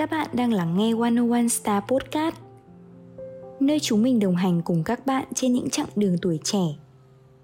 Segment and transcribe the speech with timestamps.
[0.00, 2.34] Các bạn đang lắng nghe 101 Star Podcast.
[3.60, 6.62] Nơi chúng mình đồng hành cùng các bạn trên những chặng đường tuổi trẻ.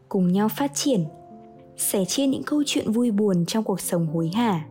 [0.08, 1.04] Cùng nhau phát triển
[1.76, 4.64] Sẻ chia những câu chuyện vui buồn trong cuộc sống hối hả.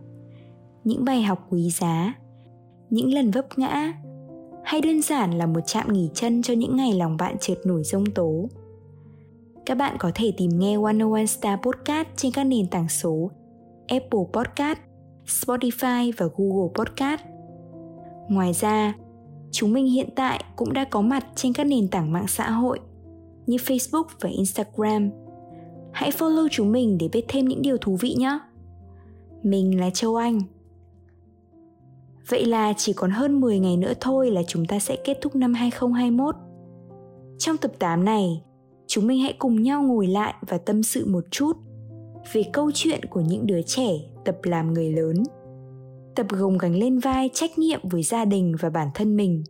[0.84, 2.14] Những bài học quý giá
[2.90, 3.94] Những lần vấp ngã
[4.64, 7.84] Hay đơn giản là một trạm nghỉ chân cho những ngày lòng bạn trượt nổi
[7.84, 8.50] rông tố.
[9.66, 13.32] Các bạn có thể tìm nghe 101 Star Podcast trên các nền tảng số
[13.88, 14.80] Apple Podcast,
[15.26, 17.35] Spotify và Google Podcast.
[18.30, 18.94] Ngoài ra,
[19.52, 22.80] chúng mình hiện tại cũng đã có mặt trên các nền tảng mạng xã hội
[23.48, 25.10] như Facebook và Instagram.
[25.92, 28.40] Hãy follow chúng mình để biết thêm những điều thú vị nhé.
[29.44, 30.40] Mình là Châu Anh.
[32.30, 35.36] Vậy là chỉ còn hơn 10 ngày nữa thôi là chúng ta sẽ kết thúc
[35.36, 36.36] năm 2021.
[37.38, 38.44] Trong tập 8 này,
[38.88, 41.58] chúng mình hãy cùng nhau ngồi lại và tâm sự một chút
[42.34, 43.90] về câu chuyện của những đứa trẻ
[44.26, 45.24] tập làm người lớn
[46.16, 49.44] tập gồng gánh lên vai trách nhiệm với gia đình và bản thân mình.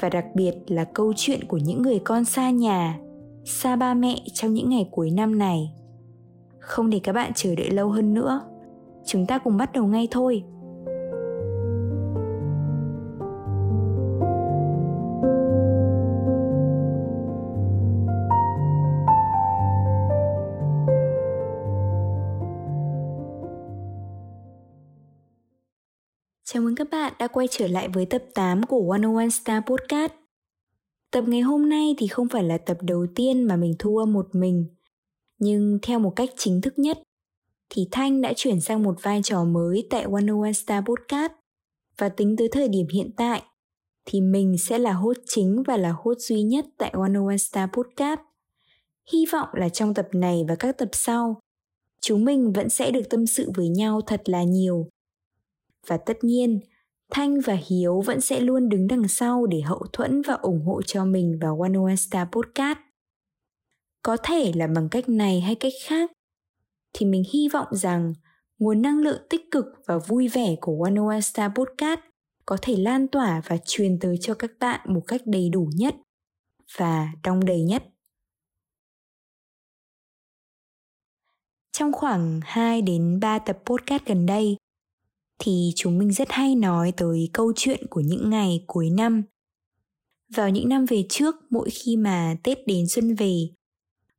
[0.00, 2.98] Và đặc biệt là câu chuyện của những người con xa nhà,
[3.44, 5.72] xa ba mẹ trong những ngày cuối năm này.
[6.58, 8.40] Không để các bạn chờ đợi lâu hơn nữa.
[9.06, 10.44] Chúng ta cùng bắt đầu ngay thôi.
[26.52, 30.12] Chào mừng các bạn đã quay trở lại với tập 8 của 101 Star Podcast.
[31.10, 34.12] Tập ngày hôm nay thì không phải là tập đầu tiên mà mình thu âm
[34.12, 34.66] một mình,
[35.38, 36.98] nhưng theo một cách chính thức nhất
[37.68, 41.32] thì Thanh đã chuyển sang một vai trò mới tại 101 Star Podcast
[41.98, 43.42] và tính tới thời điểm hiện tại
[44.04, 48.20] thì mình sẽ là host chính và là host duy nhất tại 101 Star Podcast.
[49.12, 51.40] Hy vọng là trong tập này và các tập sau,
[52.00, 54.86] chúng mình vẫn sẽ được tâm sự với nhau thật là nhiều
[55.86, 56.60] và tất nhiên
[57.10, 60.82] Thanh và Hiếu vẫn sẽ luôn đứng đằng sau để hậu thuẫn và ủng hộ
[60.82, 62.78] cho mình vào One One Star Podcast.
[64.02, 66.10] Có thể là bằng cách này hay cách khác,
[66.92, 68.14] thì mình hy vọng rằng
[68.58, 72.00] nguồn năng lượng tích cực và vui vẻ của One One Star Podcast
[72.46, 75.94] có thể lan tỏa và truyền tới cho các bạn một cách đầy đủ nhất
[76.76, 77.84] và đong đầy nhất.
[81.72, 84.56] Trong khoảng 2 đến 3 tập podcast gần đây,
[85.42, 89.22] thì chúng mình rất hay nói tới câu chuyện của những ngày cuối năm.
[90.34, 93.34] Vào những năm về trước, mỗi khi mà tết đến xuân về,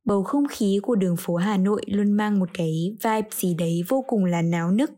[0.06, 3.82] bầu không khí của đường phố hà nội luôn mang một cái vibe gì đấy
[3.88, 4.92] vô cùng là náo nức.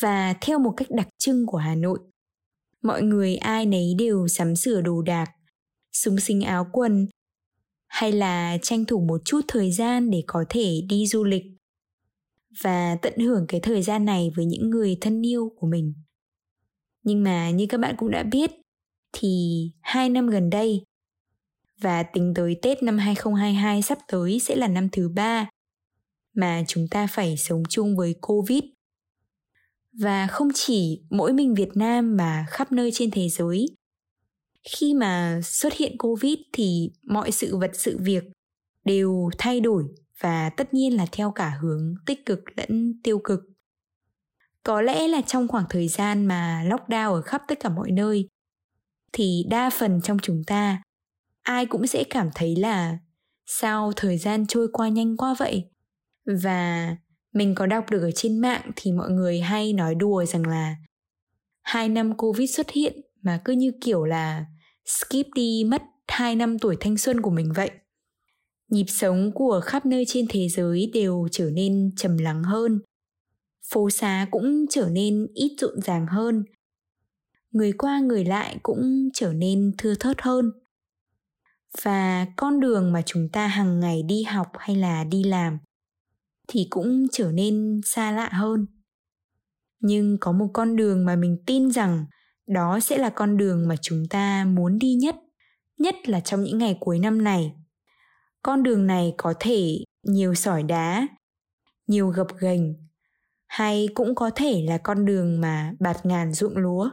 [0.00, 1.98] Và theo một cách đặc trưng của hà nội,
[2.82, 5.30] mọi người ai nấy đều sắm sửa đồ đạc,
[5.92, 7.06] súng sinh áo quần,
[7.86, 11.44] hay là tranh thủ một chút thời gian để có thể đi du lịch
[12.62, 15.94] và tận hưởng cái thời gian này với những người thân yêu của mình
[17.08, 18.50] nhưng mà như các bạn cũng đã biết,
[19.12, 20.82] thì hai năm gần đây
[21.80, 25.48] và tính tới Tết năm 2022 sắp tới sẽ là năm thứ ba
[26.34, 28.64] mà chúng ta phải sống chung với Covid.
[29.92, 33.66] Và không chỉ mỗi mình Việt Nam mà khắp nơi trên thế giới.
[34.70, 38.24] Khi mà xuất hiện Covid thì mọi sự vật, sự việc
[38.84, 39.84] đều thay đổi
[40.20, 43.40] và tất nhiên là theo cả hướng tích cực lẫn tiêu cực.
[44.62, 48.28] Có lẽ là trong khoảng thời gian mà lockdown ở khắp tất cả mọi nơi,
[49.12, 50.82] thì đa phần trong chúng ta,
[51.42, 52.98] ai cũng sẽ cảm thấy là
[53.46, 55.70] sao thời gian trôi qua nhanh quá vậy?
[56.42, 56.96] Và
[57.34, 60.76] mình có đọc được ở trên mạng thì mọi người hay nói đùa rằng là
[61.62, 64.44] hai năm covid xuất hiện mà cứ như kiểu là
[64.86, 67.70] skip đi mất hai năm tuổi thanh xuân của mình vậy
[68.68, 72.80] nhịp sống của khắp nơi trên thế giới đều trở nên trầm lắng hơn.
[73.72, 76.44] Phố xá cũng trở nên ít rộn ràng hơn.
[77.50, 80.50] Người qua người lại cũng trở nên thưa thớt hơn.
[81.82, 85.58] Và con đường mà chúng ta hàng ngày đi học hay là đi làm
[86.48, 88.66] thì cũng trở nên xa lạ hơn.
[89.80, 92.04] Nhưng có một con đường mà mình tin rằng
[92.46, 95.16] đó sẽ là con đường mà chúng ta muốn đi nhất
[95.78, 97.52] nhất là trong những ngày cuối năm này
[98.48, 101.06] con đường này có thể nhiều sỏi đá,
[101.86, 102.74] nhiều gập ghềnh,
[103.46, 106.90] hay cũng có thể là con đường mà bạt ngàn ruộng lúa,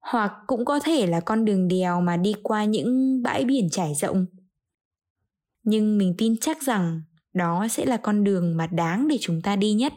[0.00, 3.94] hoặc cũng có thể là con đường đèo mà đi qua những bãi biển trải
[3.94, 4.26] rộng.
[5.62, 7.02] Nhưng mình tin chắc rằng
[7.34, 9.92] đó sẽ là con đường mà đáng để chúng ta đi nhất.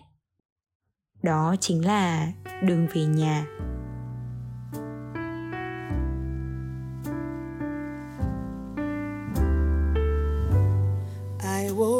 [1.21, 2.31] Đó chính là
[2.63, 3.45] đường về nhà.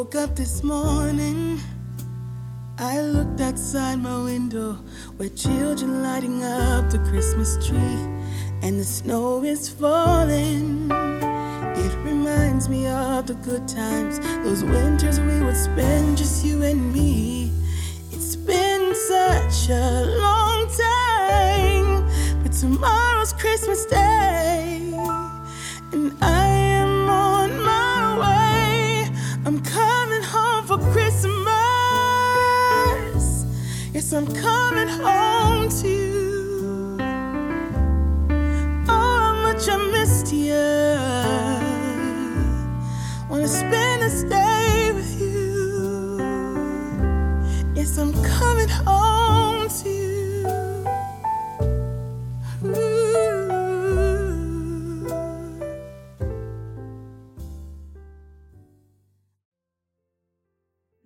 [0.04, 1.58] Woke up this morning
[2.76, 4.74] I looked outside my window
[5.16, 8.02] where children lighting up the Christmas tree
[8.60, 10.90] and the snow is falling.
[10.90, 16.92] It reminds me of the good times, those winters we would spend just you and
[16.92, 17.50] me.
[18.12, 24.92] It's been such a long time, but tomorrow's Christmas Day,
[25.92, 26.46] and I
[26.82, 28.44] am on my way.
[29.46, 29.93] I'm coming
[30.94, 31.34] Christmas.
[33.92, 36.23] Yes, I'm coming home to you.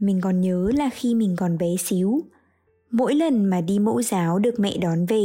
[0.09, 2.21] Mình còn nhớ là khi mình còn bé xíu,
[2.91, 5.25] mỗi lần mà đi mẫu giáo được mẹ đón về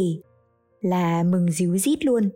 [0.82, 2.30] là mừng díu dít luôn.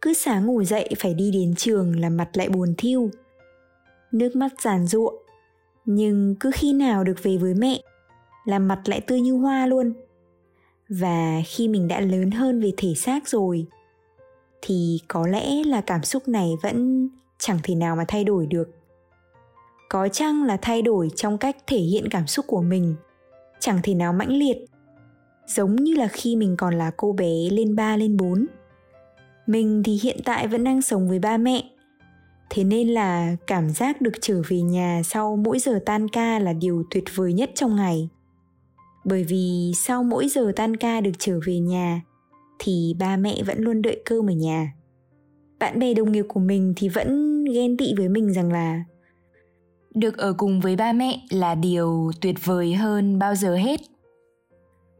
[0.00, 3.10] Cứ sáng ngủ dậy phải đi đến trường là mặt lại buồn thiêu.
[4.12, 5.14] Nước mắt giàn ruộng.
[5.84, 7.80] nhưng cứ khi nào được về với mẹ
[8.44, 9.92] là mặt lại tươi như hoa luôn.
[10.88, 13.66] Và khi mình đã lớn hơn về thể xác rồi
[14.62, 17.08] thì có lẽ là cảm xúc này vẫn
[17.38, 18.83] chẳng thể nào mà thay đổi được
[19.94, 22.94] có chăng là thay đổi trong cách thể hiện cảm xúc của mình
[23.60, 24.56] chẳng thể nào mãnh liệt
[25.46, 28.46] giống như là khi mình còn là cô bé lên 3 lên 4.
[29.46, 31.64] Mình thì hiện tại vẫn đang sống với ba mẹ.
[32.50, 36.52] Thế nên là cảm giác được trở về nhà sau mỗi giờ tan ca là
[36.52, 38.08] điều tuyệt vời nhất trong ngày.
[39.04, 42.02] Bởi vì sau mỗi giờ tan ca được trở về nhà,
[42.58, 44.72] thì ba mẹ vẫn luôn đợi cơm ở nhà.
[45.58, 48.84] Bạn bè đồng nghiệp của mình thì vẫn ghen tị với mình rằng là
[49.94, 53.80] được ở cùng với ba mẹ là điều tuyệt vời hơn bao giờ hết.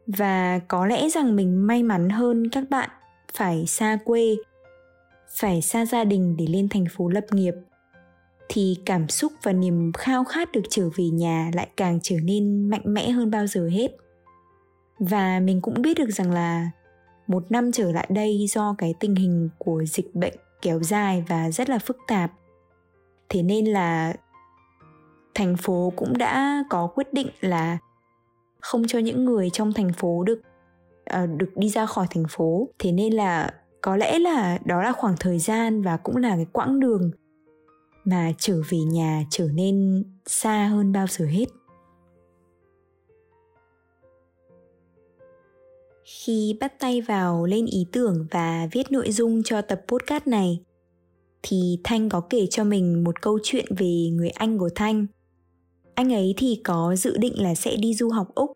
[0.07, 2.91] Và có lẽ rằng mình may mắn hơn các bạn
[3.33, 4.37] phải xa quê,
[5.39, 7.55] phải xa gia đình để lên thành phố lập nghiệp,
[8.49, 12.71] thì cảm xúc và niềm khao khát được trở về nhà lại càng trở nên
[12.71, 13.91] mạnh mẽ hơn bao giờ hết.
[14.99, 16.71] Và mình cũng biết được rằng là
[17.27, 21.51] một năm trở lại đây do cái tình hình của dịch bệnh kéo dài và
[21.51, 22.33] rất là phức tạp.
[23.29, 24.15] Thế nên là
[25.35, 27.79] thành phố cũng đã có quyết định là
[28.61, 30.41] không cho những người trong thành phố được
[31.23, 32.69] uh, được đi ra khỏi thành phố.
[32.79, 36.47] Thế nên là có lẽ là đó là khoảng thời gian và cũng là cái
[36.53, 37.11] quãng đường
[38.05, 41.47] mà trở về nhà trở nên xa hơn bao giờ hết.
[46.05, 50.61] Khi bắt tay vào lên ý tưởng và viết nội dung cho tập podcast này
[51.43, 55.07] thì thanh có kể cho mình một câu chuyện về người anh của thanh
[55.95, 58.53] anh ấy thì có dự định là sẽ đi du học úc.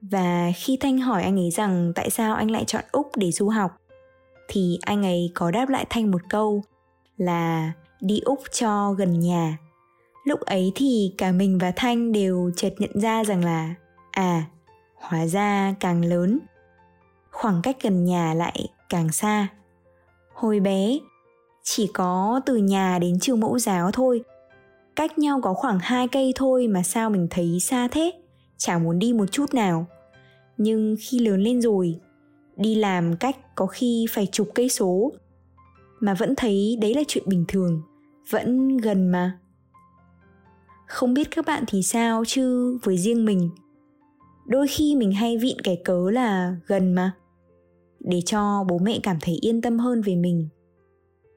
[0.00, 3.48] Và khi thanh hỏi anh ấy rằng tại sao anh lại chọn úc để du
[3.48, 3.70] học,
[4.48, 6.62] thì anh ấy có đáp lại thanh một câu
[7.16, 9.58] là đi úc cho gần nhà
[10.24, 13.74] lúc ấy thì cả mình và thanh đều chợt nhận ra rằng là
[14.10, 14.44] à
[14.94, 16.38] hóa ra càng lớn,
[17.30, 19.48] khoảng cách gần nhà lại càng xa.
[20.34, 20.98] Hồi bé,
[21.62, 24.22] chỉ có từ nhà đến trường mẫu giáo thôi
[24.96, 28.12] cách nhau có khoảng hai cây thôi mà sao mình thấy xa thế?
[28.56, 29.86] Chả muốn đi một chút nào.
[30.56, 32.00] Nhưng khi lớn lên rồi,
[32.56, 35.12] đi làm cách có khi phải chục cây số.
[36.00, 37.82] Mà vẫn thấy đấy là chuyện bình thường,
[38.30, 39.38] vẫn gần mà.
[40.86, 43.50] Không biết các bạn thì sao chứ với riêng mình?
[44.46, 47.12] Đôi khi mình hay vịn cái cớ là gần mà,
[48.00, 50.48] để cho bố mẹ cảm thấy yên tâm hơn về mình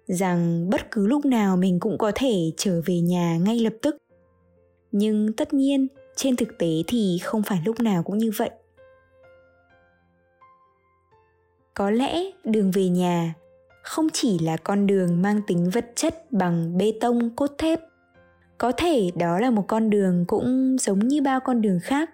[0.07, 3.97] rằng bất cứ lúc nào mình cũng có thể trở về nhà ngay lập tức.
[4.91, 8.49] Nhưng tất nhiên, trên thực tế thì không phải lúc nào cũng như vậy.
[11.73, 13.33] Có lẽ đường về nhà
[13.83, 17.79] không chỉ là con đường mang tính vật chất bằng bê tông, cốt thép.
[18.57, 22.09] Có thể đó là một con đường cũng giống như bao con đường khác.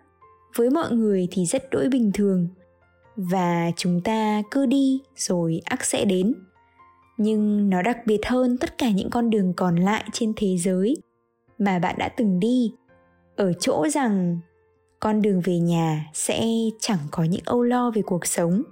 [0.56, 2.48] Với mọi người thì rất đỗi bình thường.
[3.16, 6.34] Và chúng ta cứ đi, rồi ác sẽ đến
[7.20, 10.96] nhưng nó đặc biệt hơn tất cả những con đường còn lại trên thế giới
[11.58, 12.74] mà bạn đã từng đi.
[13.36, 14.40] Ở chỗ rằng
[15.00, 16.46] con đường về nhà sẽ
[16.80, 18.64] chẳng có những âu lo về cuộc sống,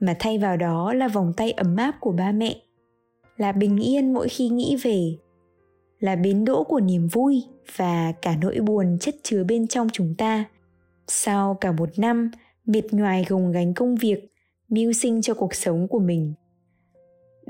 [0.00, 2.56] mà thay vào đó là vòng tay ấm áp của ba mẹ,
[3.36, 5.16] là bình yên mỗi khi nghĩ về,
[6.00, 7.44] là bến đỗ của niềm vui
[7.76, 10.44] và cả nỗi buồn chất chứa bên trong chúng ta.
[11.06, 12.30] Sau cả một năm
[12.66, 14.32] miệt nhoài gồng gánh công việc,
[14.68, 16.34] mưu sinh cho cuộc sống của mình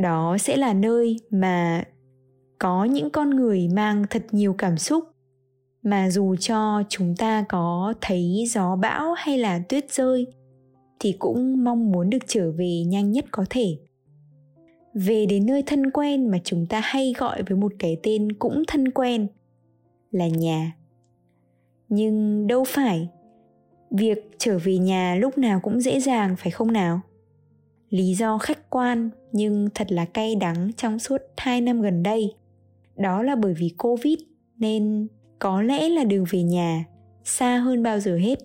[0.02, 1.85] đó sẽ là nơi mà
[2.59, 5.04] có những con người mang thật nhiều cảm xúc.
[5.83, 10.26] Mà dù cho chúng ta có thấy gió bão hay là tuyết rơi,
[11.00, 13.78] thì cũng mong muốn được trở về nhanh nhất có thể.
[14.95, 18.62] Về đến nơi thân quen mà chúng ta hay gọi với một cái tên cũng
[18.66, 19.26] thân quen
[20.11, 20.73] là nhà.
[21.88, 23.09] Nhưng đâu phải,
[23.90, 27.00] việc trở về nhà lúc nào cũng dễ dàng, phải không nào?
[27.90, 32.35] Lý do khách quan, nhưng thật là cay đắng trong suốt 2 năm gần đây.
[32.97, 34.18] Đó là bởi vì covid,
[34.59, 35.06] nên
[35.38, 36.85] có lẽ là đường về nhà,
[37.25, 38.38] xa hơn bao giờ hết.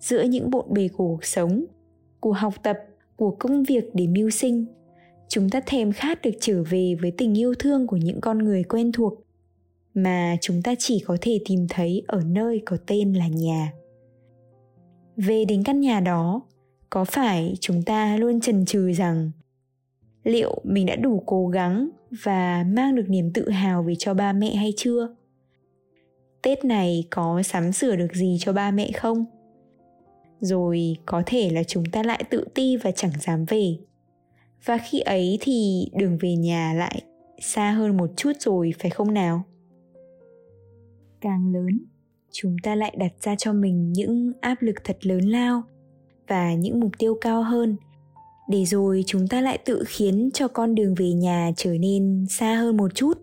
[0.00, 1.64] Giữa những bộn bề của cuộc sống,
[2.20, 2.78] của học tập,
[3.16, 4.66] của công việc để mưu sinh,
[5.28, 8.62] chúng ta thèm khát được trở về với tình yêu thương của những con người
[8.64, 9.14] quen thuộc,
[9.94, 13.72] mà chúng ta chỉ có thể tìm thấy ở nơi có tên là nhà.
[15.16, 16.42] Về đến căn nhà đó
[16.90, 19.30] có phải chúng ta luôn chần chừ rằng
[20.24, 21.88] liệu mình đã đủ cố gắng
[22.24, 25.14] và mang được niềm tự hào về cho ba mẹ hay chưa?
[26.42, 29.24] Tết này có sắm sửa được gì cho ba mẹ không?
[30.40, 33.76] Rồi có thể là chúng ta lại tự ti và chẳng dám về.
[34.64, 37.02] Và khi ấy thì đường về nhà lại
[37.40, 39.42] xa hơn một chút rồi, phải không nào?
[41.20, 41.78] Càng lớn,
[42.30, 45.62] chúng ta lại đặt ra cho mình những áp lực thật lớn lao
[46.28, 47.76] và những mục tiêu cao hơn.
[48.48, 52.54] Để rồi chúng ta lại tự khiến cho con đường về nhà trở nên xa
[52.54, 53.18] hơn một chút.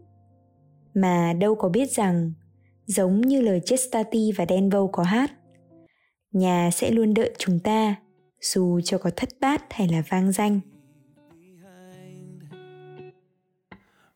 [0.94, 2.34] Mà đâu có biết rằng,
[2.86, 5.32] giống như lời Chestati và Denvo có hát,
[6.32, 7.96] nhà sẽ luôn đợi chúng ta,
[8.42, 10.60] dù cho có thất bát hay là vang danh.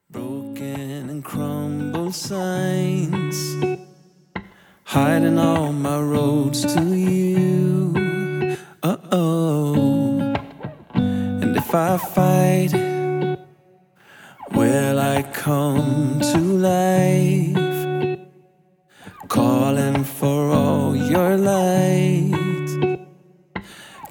[0.10, 3.38] Broken and crumbled signs,
[4.86, 7.19] Hiding all my roads to you.
[11.70, 12.74] If I fight
[14.52, 18.20] Will I come to life
[19.28, 22.68] calling for all your light,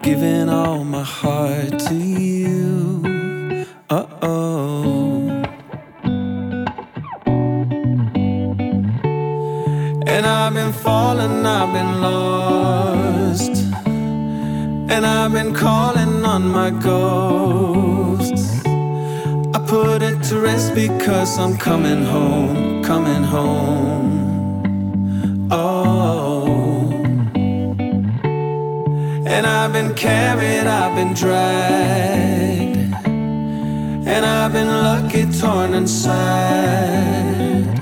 [0.02, 3.66] giving all my heart to you.
[3.90, 5.44] Uh oh.
[10.06, 13.54] And I've been falling, I've been lost,
[14.90, 18.64] and I've been calling on my ghosts.
[19.54, 24.18] I put it to rest because I'm coming home, coming home.
[25.50, 26.90] Oh,
[29.26, 37.78] and I've been carried, I've been dragged, and I've been lucky, torn sad.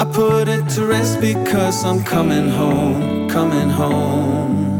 [0.00, 4.73] I put it to rest because I'm coming home, coming home.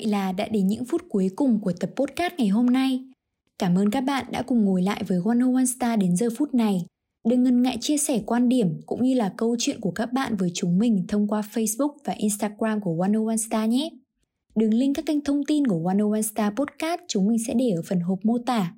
[0.00, 3.04] Vậy là đã đến những phút cuối cùng của tập podcast ngày hôm nay.
[3.58, 6.86] Cảm ơn các bạn đã cùng ngồi lại với 101 Star đến giờ phút này.
[7.28, 10.36] Đừng ngần ngại chia sẻ quan điểm cũng như là câu chuyện của các bạn
[10.36, 13.90] với chúng mình thông qua Facebook và Instagram của 101 Star nhé.
[14.56, 17.82] Đường link các kênh thông tin của 101 Star Podcast chúng mình sẽ để ở
[17.88, 18.74] phần hộp mô tả.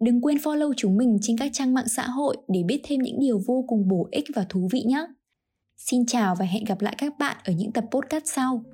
[0.00, 3.20] Đừng quên follow chúng mình trên các trang mạng xã hội để biết thêm những
[3.20, 5.06] điều vô cùng bổ ích và thú vị nhé.
[5.76, 8.64] Xin chào và hẹn gặp lại các bạn ở những tập podcast sau.